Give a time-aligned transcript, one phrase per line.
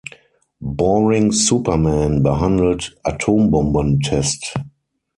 [0.63, 4.55] Borings Superman behandelt Atombombentest!